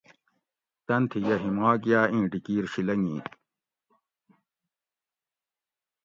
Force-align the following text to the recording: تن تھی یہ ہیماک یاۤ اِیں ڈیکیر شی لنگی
تن 0.85 1.01
تھی 1.09 1.19
یہ 1.27 1.35
ہیماک 1.43 1.79
یاۤ 1.89 2.07
اِیں 2.11 2.25
ڈیکیر 2.31 2.65
شی 2.71 2.81
لنگی 2.87 3.19